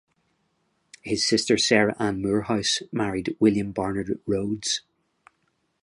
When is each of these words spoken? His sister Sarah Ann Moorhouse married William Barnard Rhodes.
His 1.03 1.23
sister 1.23 1.59
Sarah 1.59 1.95
Ann 1.99 2.23
Moorhouse 2.23 2.79
married 2.91 3.37
William 3.39 3.71
Barnard 3.71 4.19
Rhodes. 4.25 4.81